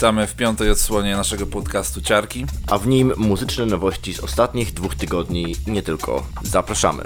[0.00, 2.46] Witamy w piątej odsłonie naszego podcastu Ciarki.
[2.66, 6.26] A w nim muzyczne nowości z ostatnich dwóch tygodni i nie tylko.
[6.42, 7.04] Zapraszamy.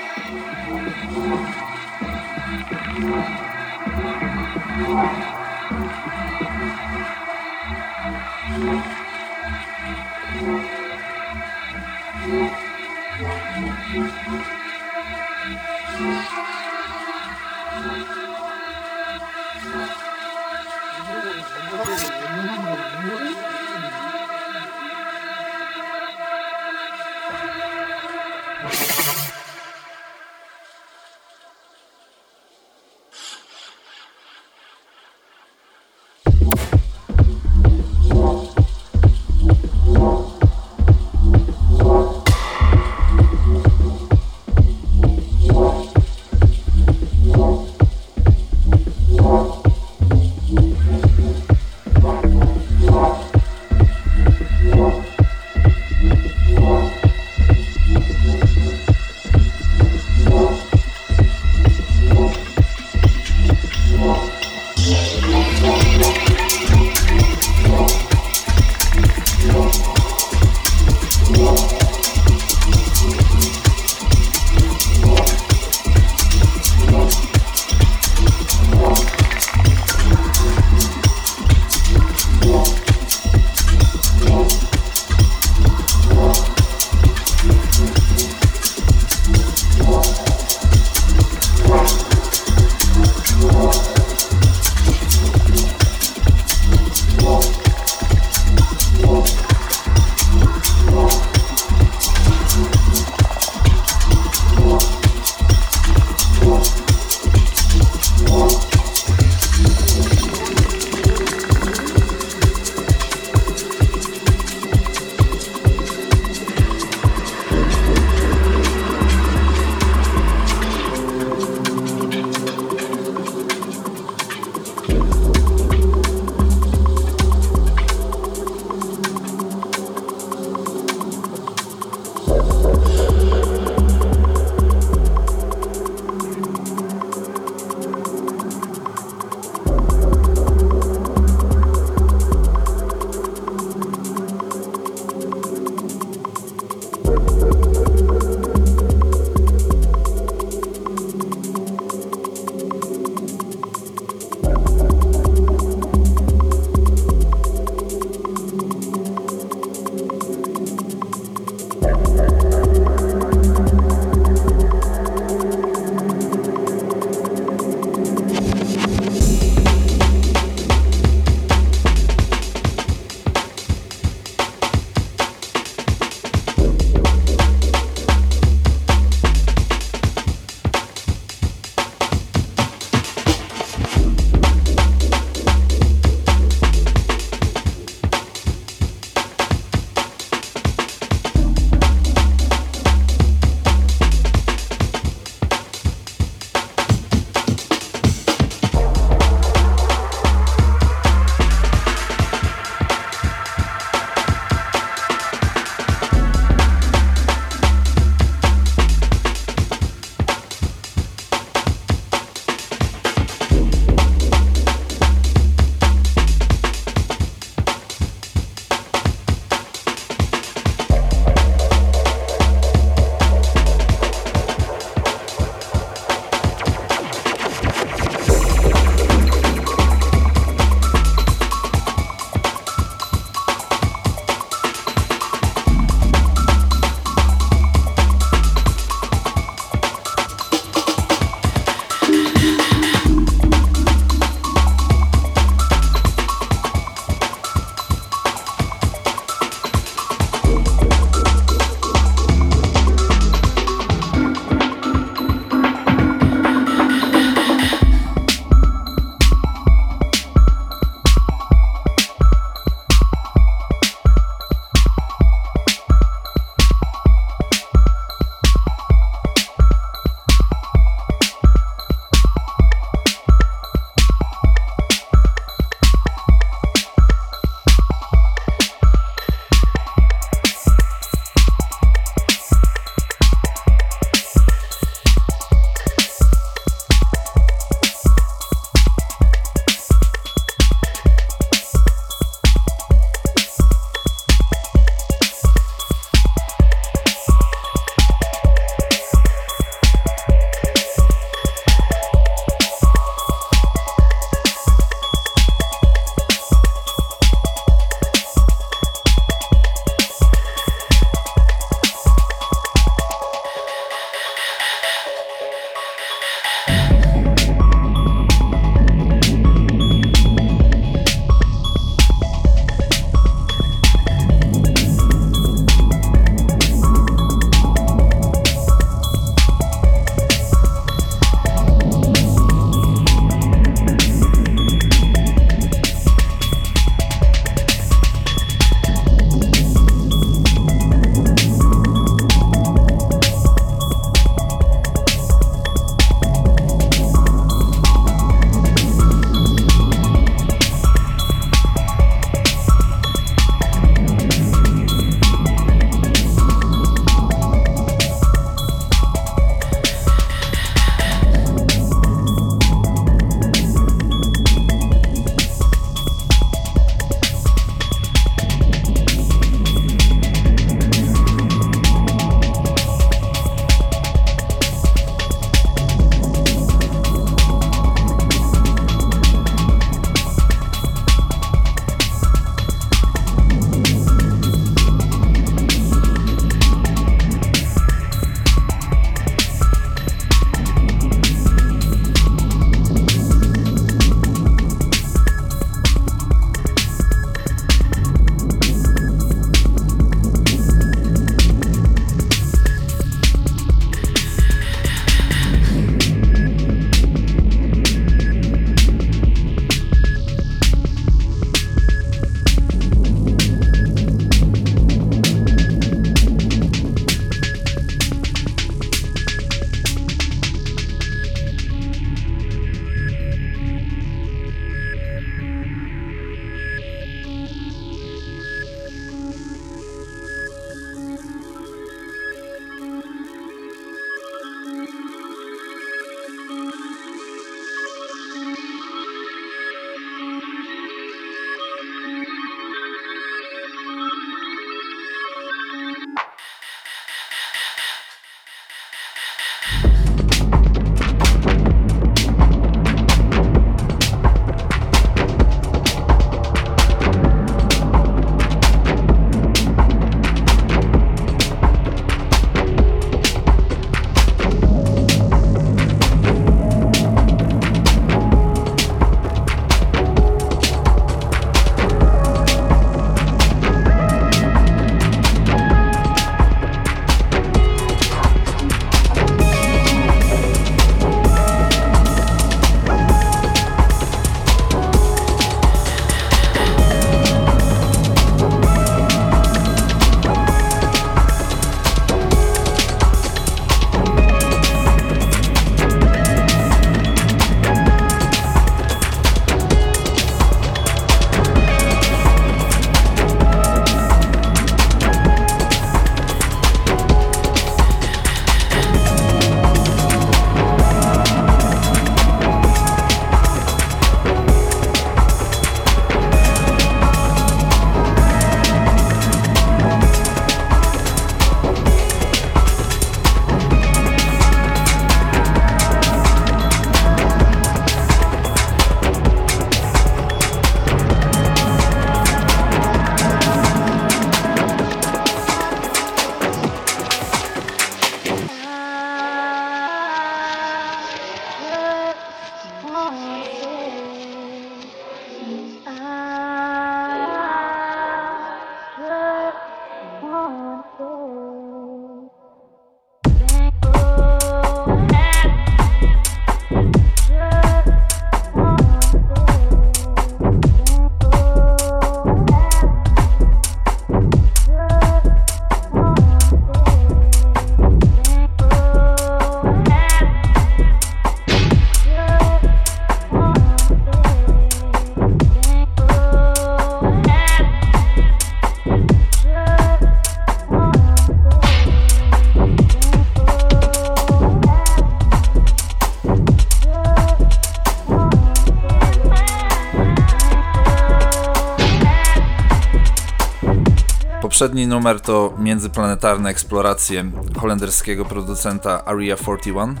[594.58, 600.00] Poprzedni numer to międzyplanetarne eksploracje holenderskiego producenta Area 41,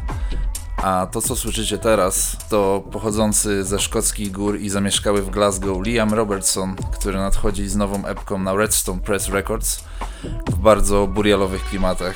[0.76, 6.14] a to co słyszycie teraz to pochodzący ze szkockich gór i zamieszkały w Glasgow Liam
[6.14, 9.84] Robertson, który nadchodzi z nową epką na Redstone Press Records
[10.50, 12.14] w bardzo burialowych klimatach.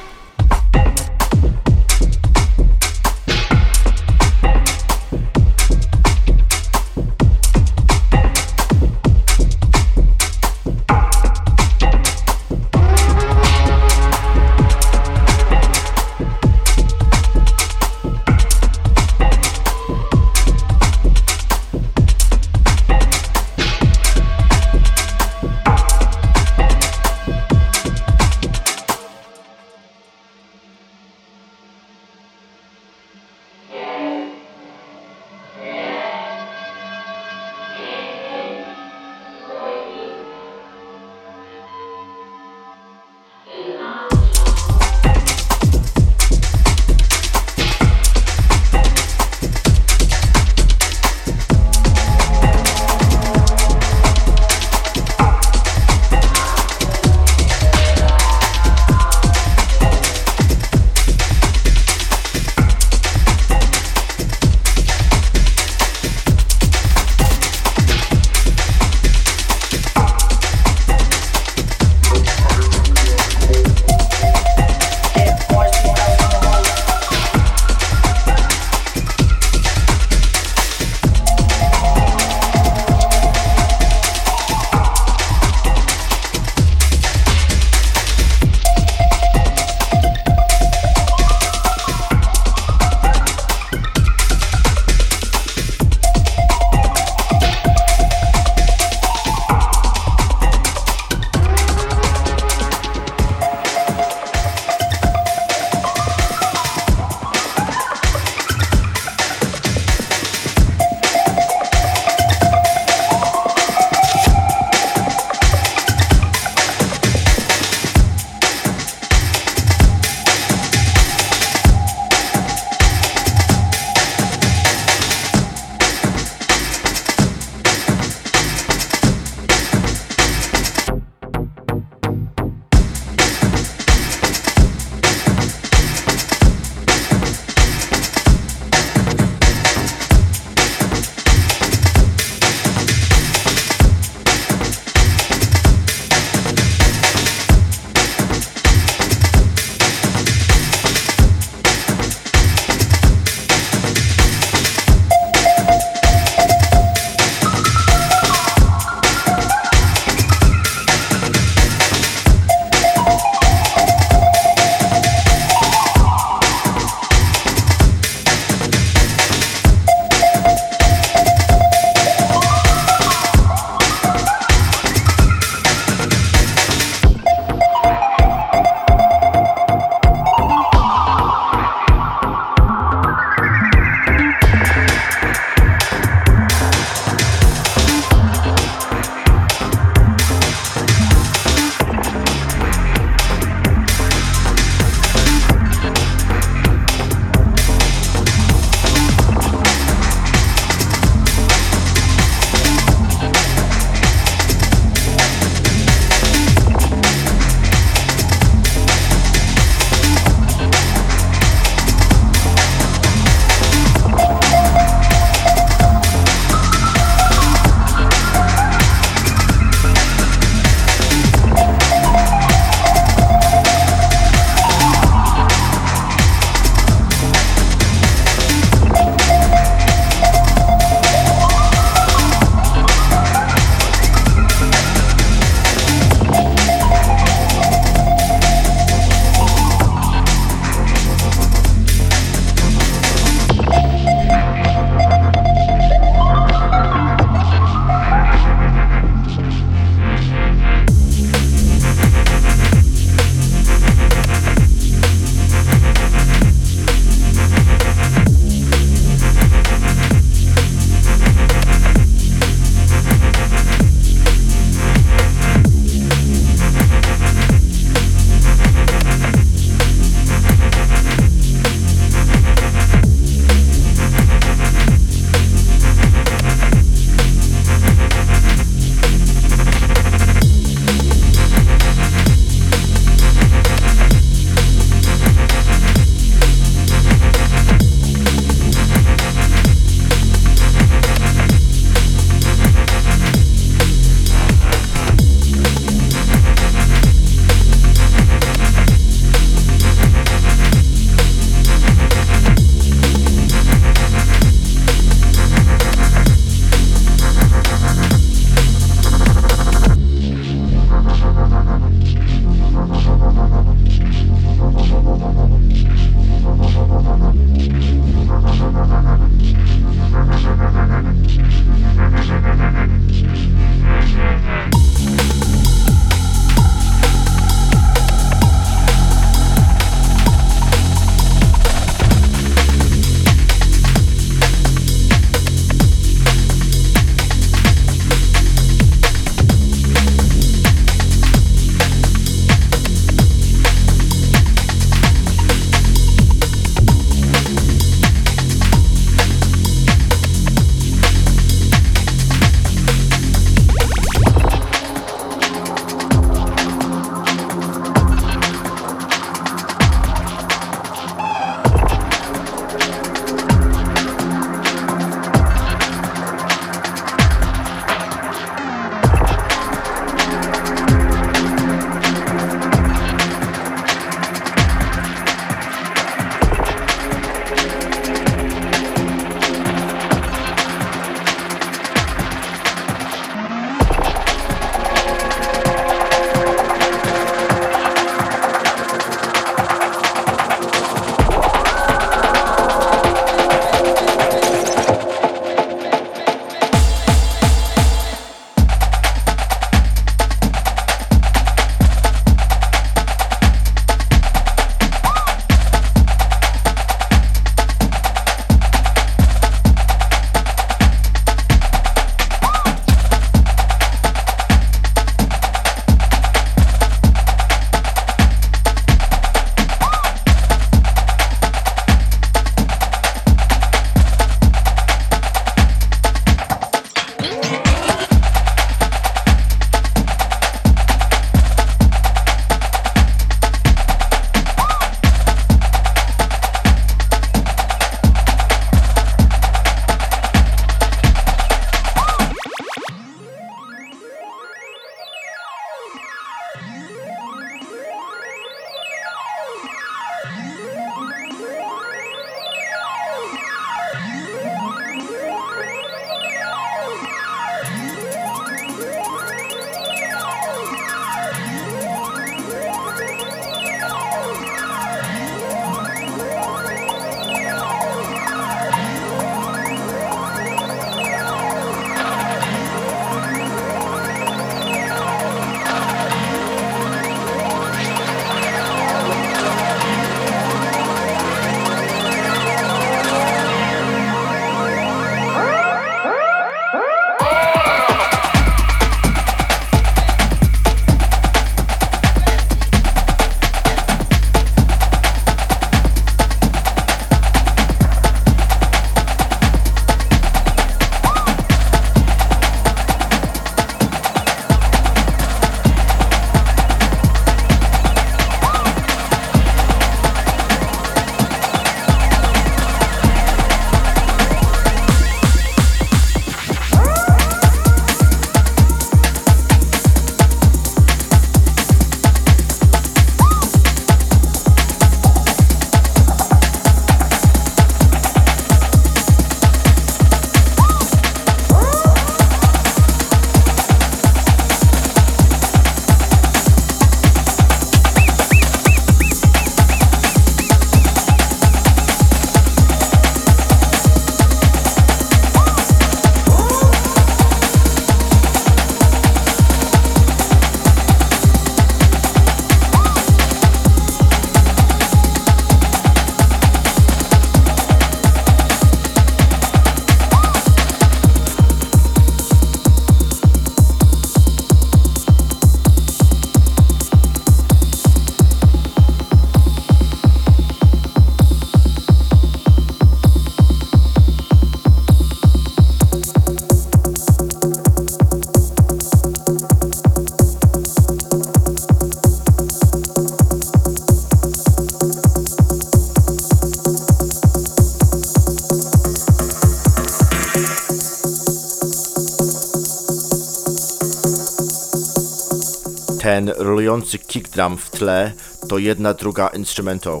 [596.88, 598.12] Rolujący kick drum w tle
[598.48, 600.00] to jedna druga instrumental,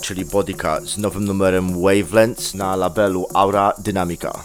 [0.00, 4.42] czyli Bodyka z nowym numerem Wavelengths na labelu Aura Dynamica.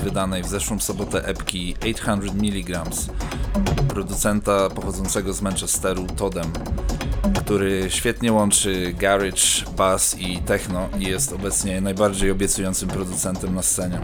[0.00, 2.84] Wydanej w zeszłą sobotę epki 800 mg
[3.88, 6.52] producenta pochodzącego z Manchesteru Todem,
[7.40, 9.40] który świetnie łączy garage,
[9.76, 14.00] bass i techno i jest obecnie najbardziej obiecującym producentem na scenie.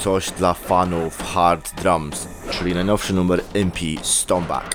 [0.00, 4.69] Coś dla fanów hard drums, czyli najnowszy numer MP Stoneback.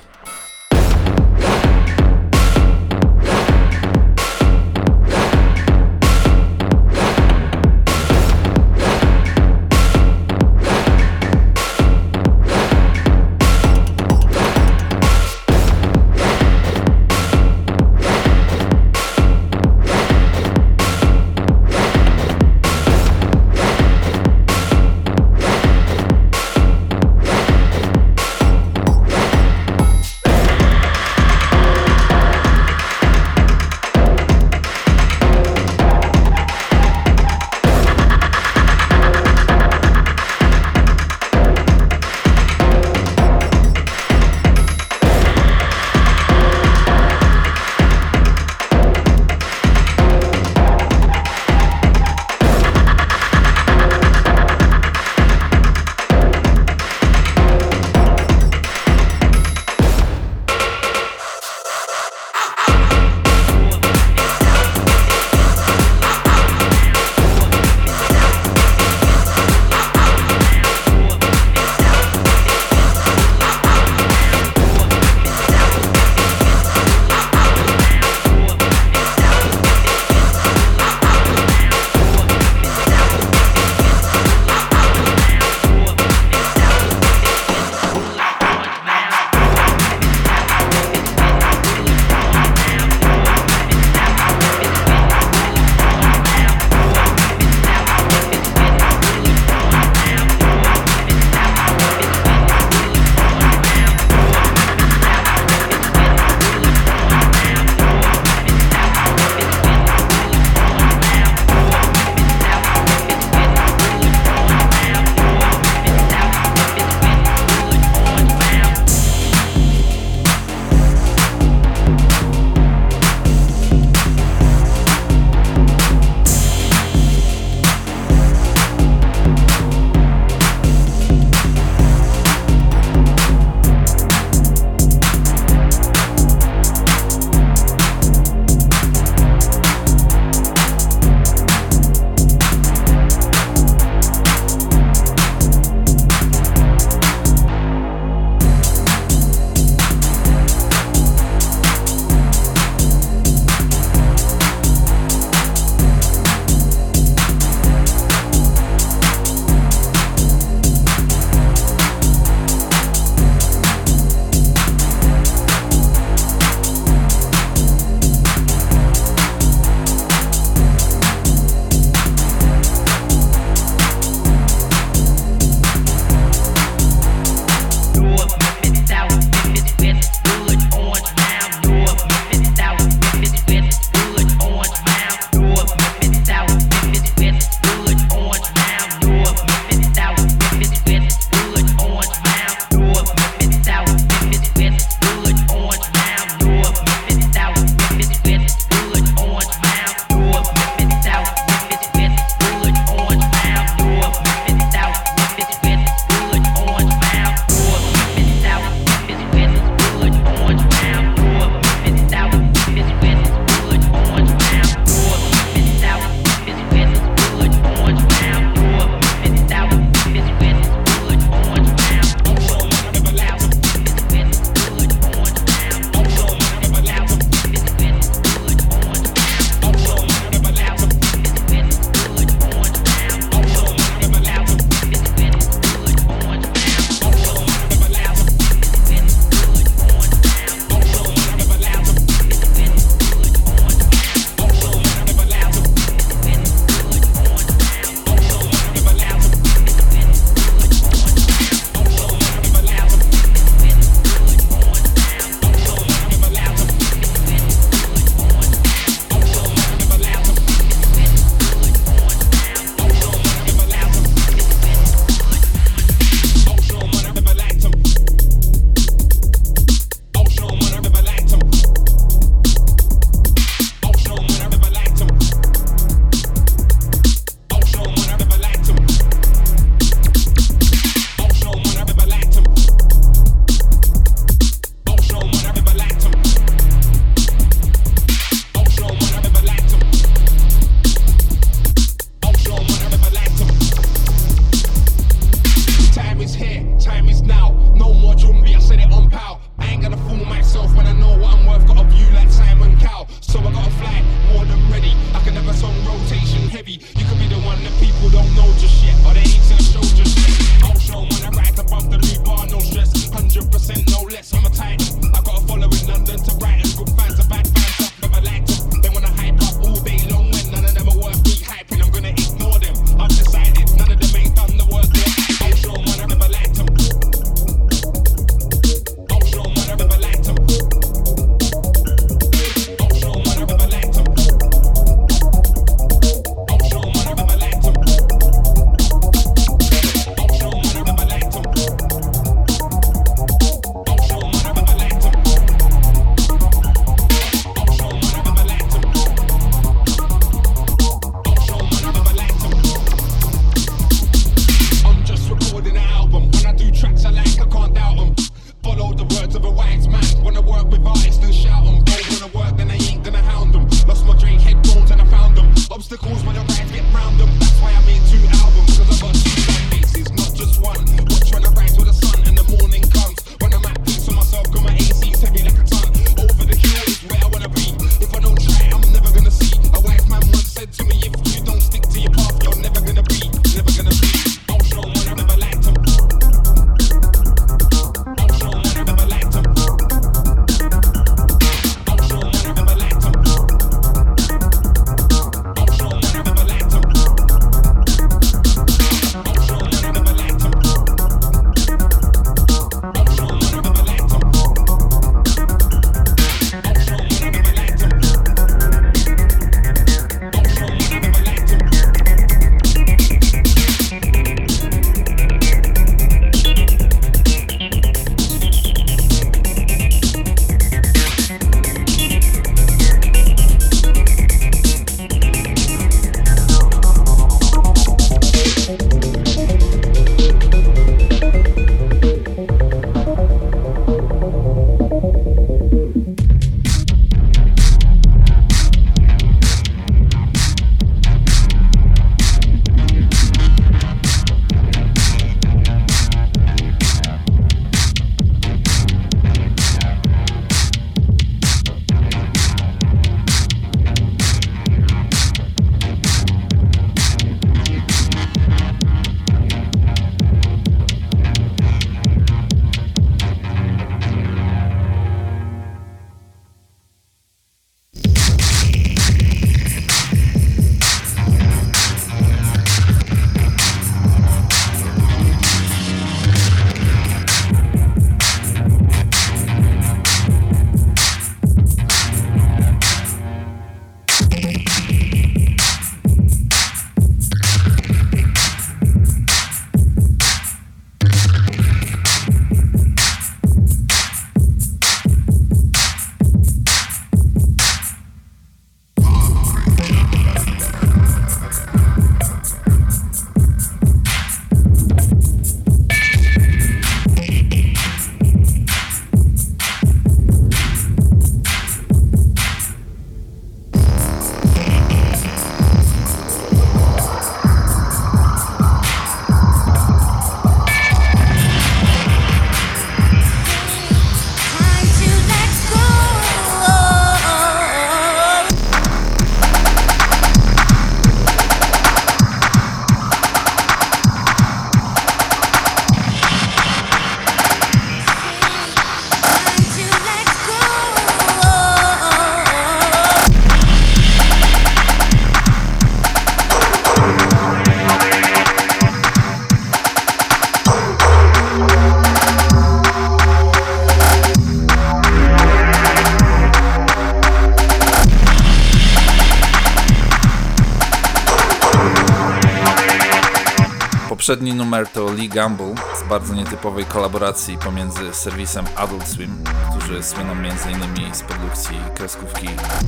[564.25, 570.31] Poprzedni numer to Lee Gamble z bardzo nietypowej kolaboracji pomiędzy serwisem Adult Swim, którzy słyną
[570.31, 571.15] m.in.
[571.15, 572.47] z produkcji kreskówki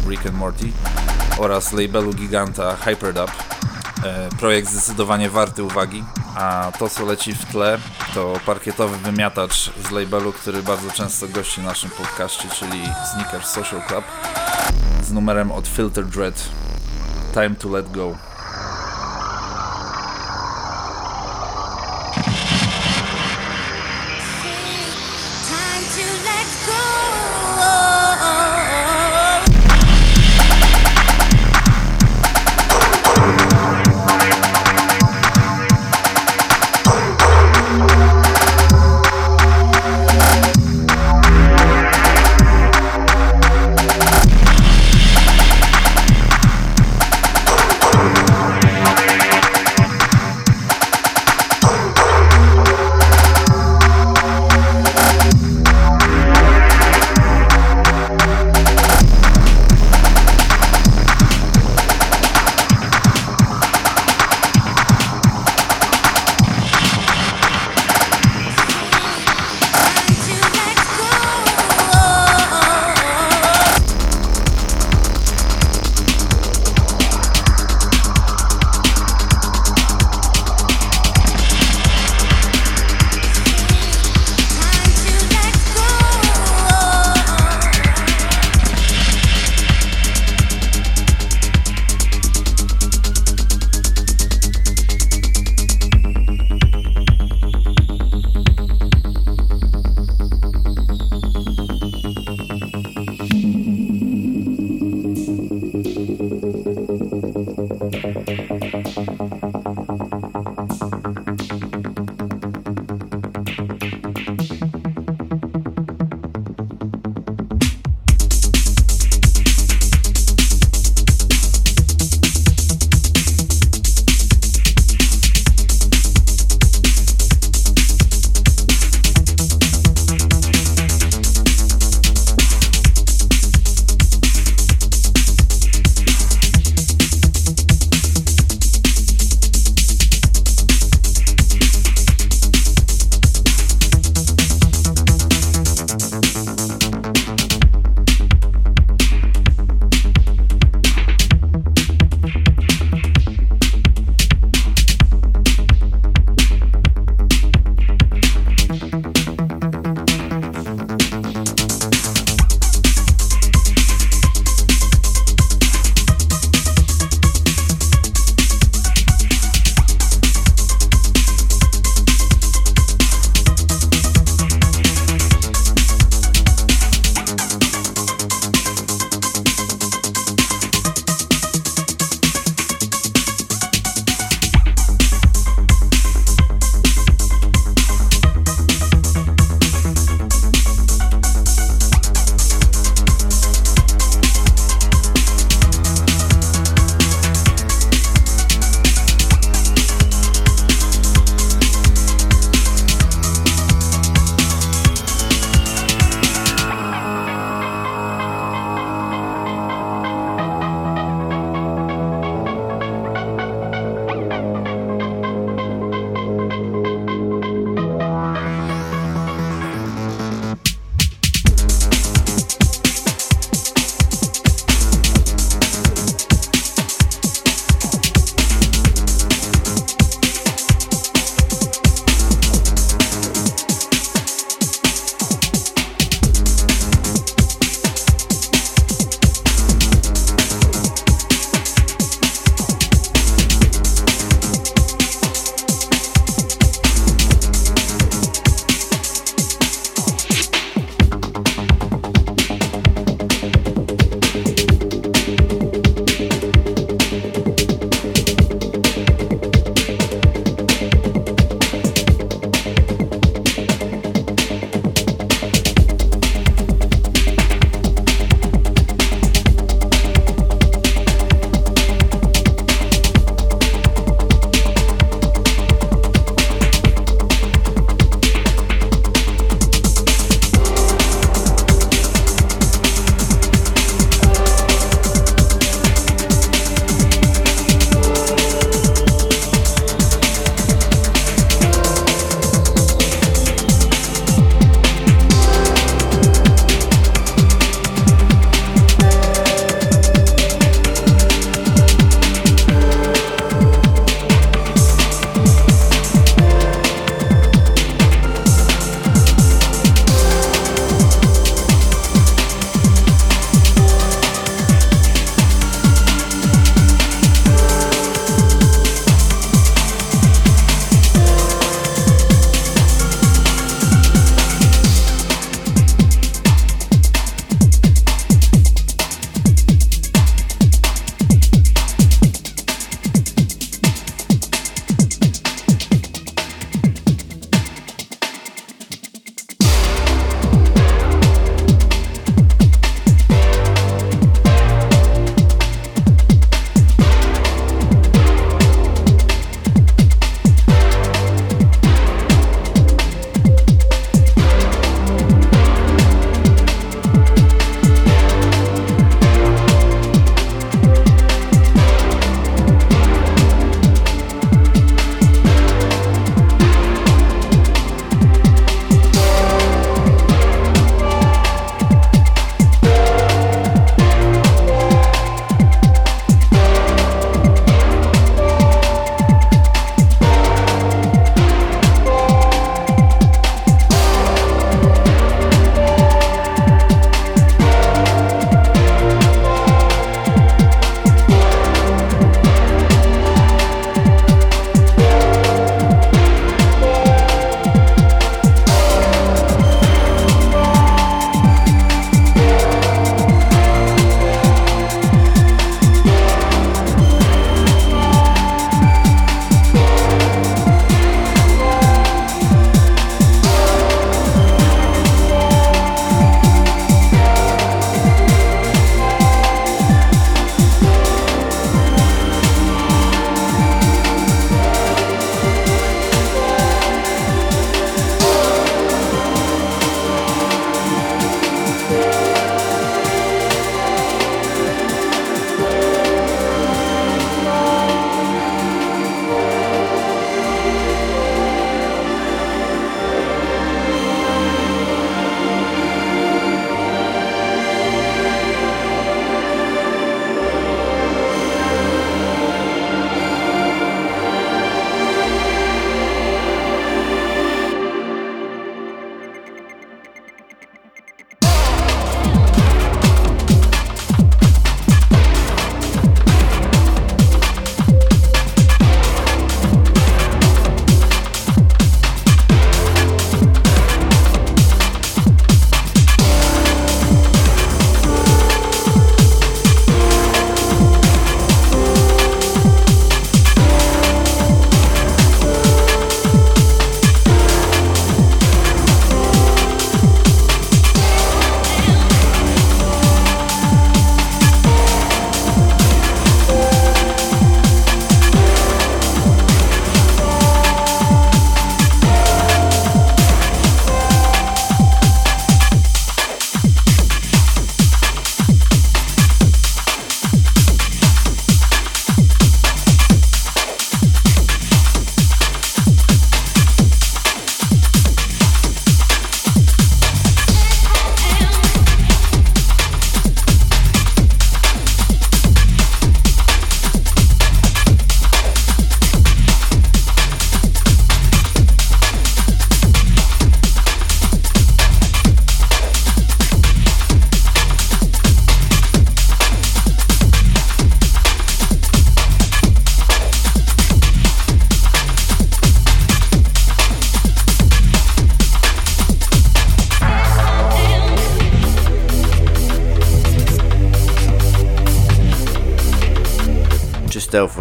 [0.09, 0.65] Rick and Morty
[1.38, 3.31] oraz labelu giganta Hyperdub.
[4.03, 6.03] E, projekt zdecydowanie warty uwagi,
[6.35, 7.79] a to co leci w tle
[8.13, 12.81] to parkietowy wymiatacz z labelu, który bardzo często gości w naszym podcaście, czyli
[13.13, 14.05] Sneakers Social Club
[15.03, 16.49] z numerem od Filter Dread
[17.33, 18.36] Time to Let Go.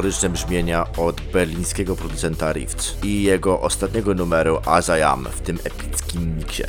[0.07, 5.59] metaforyczne brzmienia od berlińskiego producenta Rifts i jego ostatniego numeru As I Am w tym
[5.65, 6.63] epickim miksie.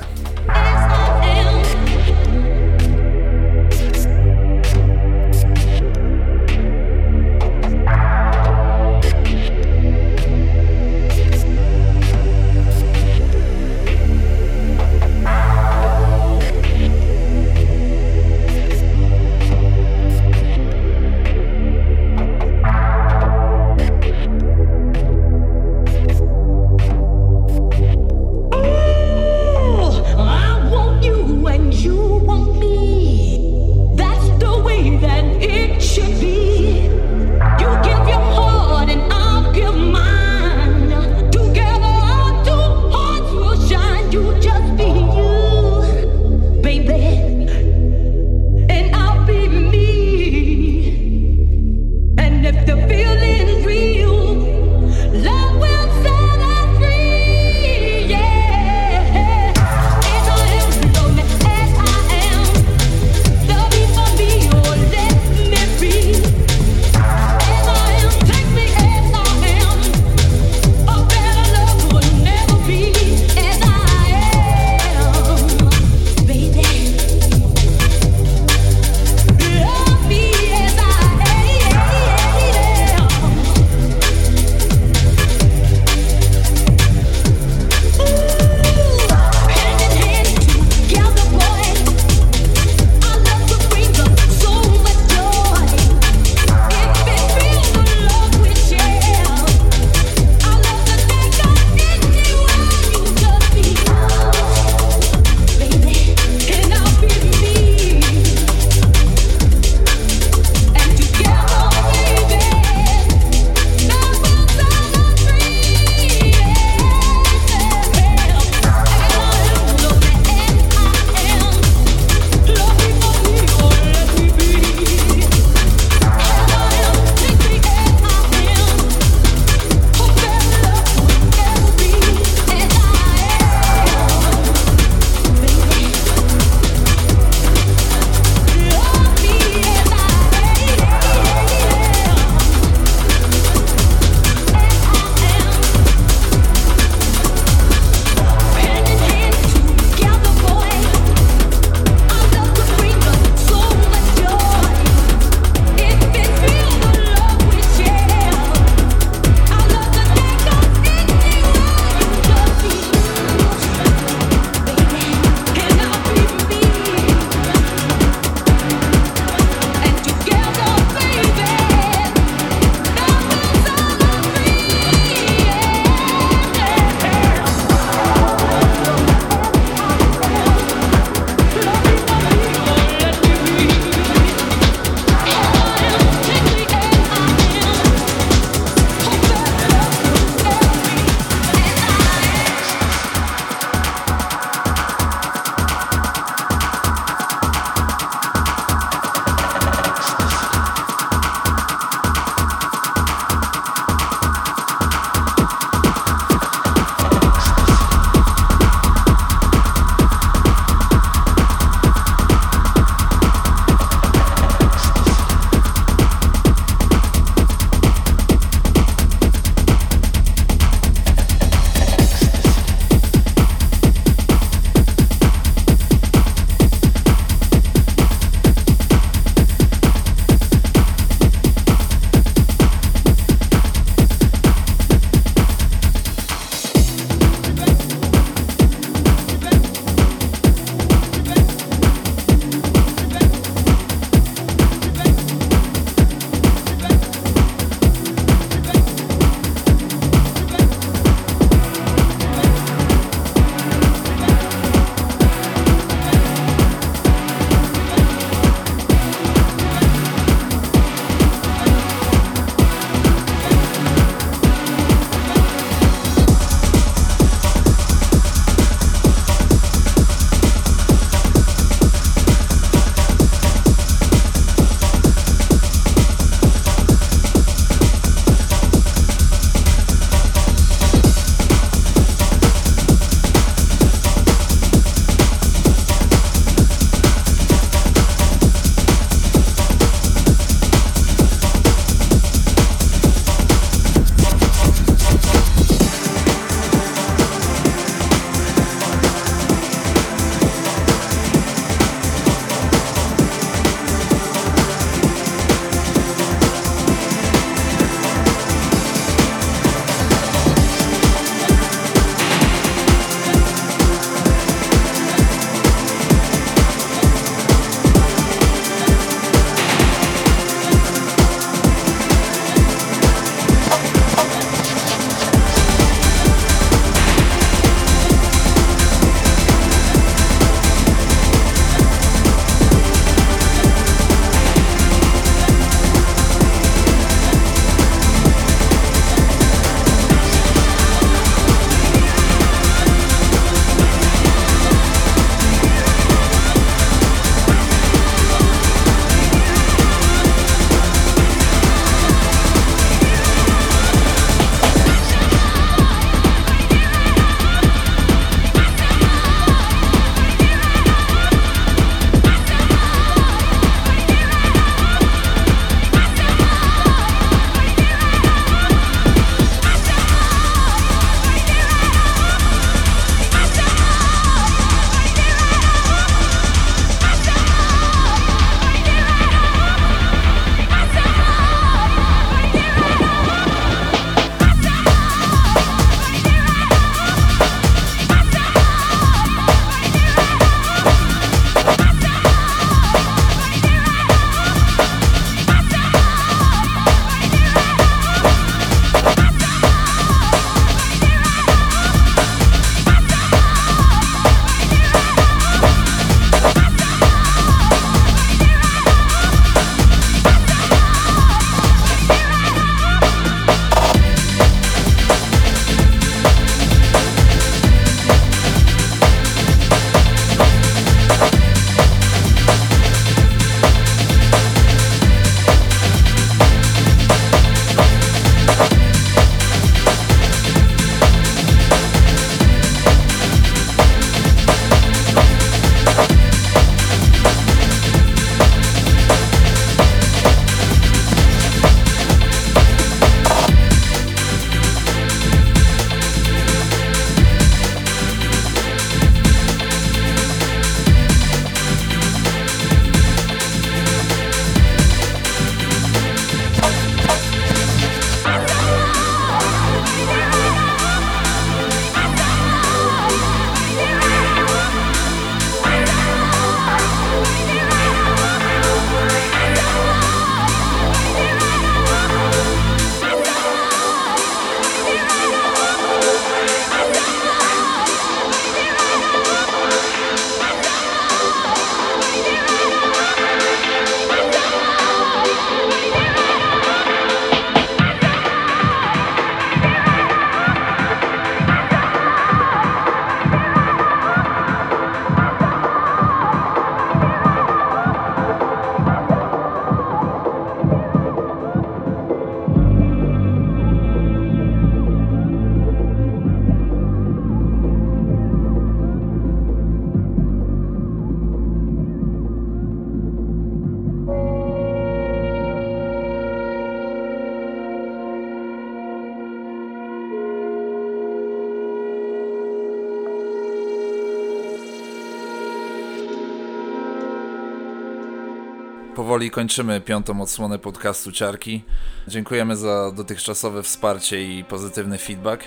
[529.17, 531.63] Powoli kończymy piątą odsłonę podcastu Ciarki.
[532.07, 535.43] Dziękujemy za dotychczasowe wsparcie i pozytywny feedback.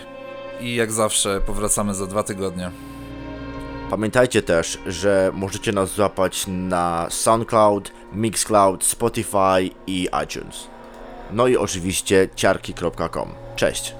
[0.60, 2.70] I jak zawsze powracamy za dwa tygodnie.
[3.90, 10.66] Pamiętajcie też, że możecie nas złapać na SoundCloud, Mixcloud, Spotify i iTunes.
[11.32, 13.28] No i oczywiście ciarki.com.
[13.56, 13.94] Cześć!